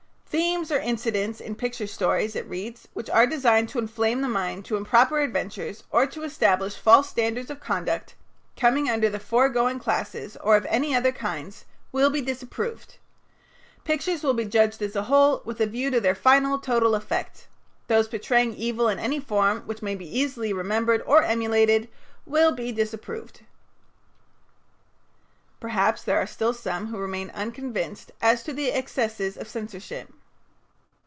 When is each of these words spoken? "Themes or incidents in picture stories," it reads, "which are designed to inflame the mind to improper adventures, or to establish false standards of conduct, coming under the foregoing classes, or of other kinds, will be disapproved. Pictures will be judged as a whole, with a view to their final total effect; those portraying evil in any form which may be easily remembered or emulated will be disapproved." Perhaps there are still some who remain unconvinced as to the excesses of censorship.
"Themes 0.31 0.71
or 0.71 0.79
incidents 0.79 1.41
in 1.41 1.55
picture 1.55 1.85
stories," 1.87 2.37
it 2.37 2.47
reads, 2.47 2.87
"which 2.93 3.09
are 3.09 3.27
designed 3.27 3.67
to 3.67 3.79
inflame 3.79 4.21
the 4.21 4.29
mind 4.29 4.63
to 4.63 4.77
improper 4.77 5.19
adventures, 5.19 5.83
or 5.91 6.07
to 6.07 6.23
establish 6.23 6.77
false 6.77 7.09
standards 7.09 7.51
of 7.51 7.59
conduct, 7.59 8.15
coming 8.55 8.89
under 8.89 9.09
the 9.09 9.19
foregoing 9.19 9.77
classes, 9.77 10.37
or 10.37 10.55
of 10.55 10.65
other 10.67 11.11
kinds, 11.11 11.65
will 11.91 12.09
be 12.09 12.21
disapproved. 12.21 12.95
Pictures 13.83 14.23
will 14.23 14.33
be 14.33 14.45
judged 14.45 14.81
as 14.81 14.95
a 14.95 15.03
whole, 15.03 15.41
with 15.43 15.59
a 15.59 15.65
view 15.65 15.91
to 15.91 15.99
their 15.99 16.15
final 16.15 16.59
total 16.59 16.95
effect; 16.95 17.47
those 17.87 18.07
portraying 18.07 18.55
evil 18.55 18.87
in 18.87 18.99
any 18.99 19.19
form 19.19 19.59
which 19.65 19.81
may 19.81 19.95
be 19.95 20.17
easily 20.17 20.53
remembered 20.53 21.03
or 21.05 21.23
emulated 21.23 21.89
will 22.25 22.53
be 22.55 22.71
disapproved." 22.71 23.41
Perhaps 25.59 26.03
there 26.03 26.17
are 26.17 26.25
still 26.27 26.53
some 26.53 26.87
who 26.87 26.97
remain 26.97 27.31
unconvinced 27.31 28.13
as 28.21 28.43
to 28.43 28.53
the 28.53 28.71
excesses 28.71 29.35
of 29.35 29.45
censorship. 29.49 30.07